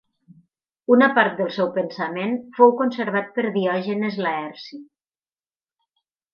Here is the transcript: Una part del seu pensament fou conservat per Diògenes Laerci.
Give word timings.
Una 0.95 1.09
part 1.17 1.35
del 1.41 1.51
seu 1.57 1.69
pensament 1.75 2.33
fou 2.57 2.73
conservat 2.81 3.31
per 3.37 3.47
Diògenes 3.61 4.21
Laerci. 4.29 4.83